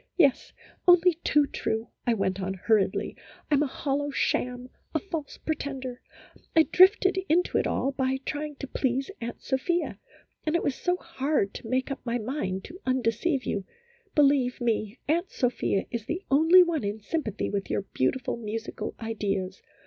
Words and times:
"Yes, 0.17 0.51
only 0.87 1.13
too 1.23 1.45
true," 1.45 1.89
I 2.07 2.15
went 2.15 2.41
on, 2.41 2.55
hurriedly." 2.55 3.15
I 3.51 3.53
'm 3.53 3.61
a 3.61 3.67
hollow 3.67 4.09
sham, 4.09 4.71
a 4.95 4.99
false 4.99 5.37
pretender; 5.37 6.01
I 6.55 6.63
drifted 6.63 7.19
into 7.29 7.59
it 7.59 7.67
all 7.67 7.91
by 7.91 8.17
trying 8.25 8.55
to 8.55 8.67
please 8.67 9.11
Aunt 9.21 9.43
Sophia, 9.43 9.99
and 10.43 10.55
it 10.55 10.63
was 10.63 10.73
so 10.73 10.97
hard 10.97 11.53
to 11.53 11.67
make 11.69 11.91
up 11.91 12.03
my 12.03 12.17
mind 12.17 12.63
to 12.63 12.79
undeceive 12.83 13.43
you. 13.43 13.63
Be 14.15 14.23
lieve 14.23 14.59
me, 14.59 14.97
Aunt 15.07 15.29
Sophia 15.29 15.85
is 15.91 16.07
the 16.07 16.23
only 16.31 16.63
one 16.63 16.83
in 16.83 16.99
sympathy 16.99 17.51
with 17.51 17.69
your 17.69 17.83
beautiful 17.93 18.37
musical 18.37 18.95
ideas. 18.99 19.61